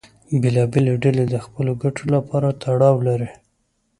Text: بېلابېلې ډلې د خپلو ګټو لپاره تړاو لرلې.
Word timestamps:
بېلابېلې 0.41 0.93
ډلې 1.03 1.25
د 1.29 1.35
خپلو 1.45 1.71
ګټو 1.83 2.03
لپاره 2.15 2.47
تړاو 2.61 2.95
لرلې. 3.07 3.31